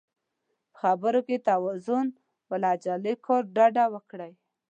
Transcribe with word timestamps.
په 0.71 0.75
خبرو 0.79 1.19
کې 1.27 1.43
توازن 1.49 2.07
او 2.47 2.53
له 2.61 2.67
عجله 2.73 3.13
کولو 3.25 3.51
ډډه 3.55 3.85
وکړئ. 3.93 4.31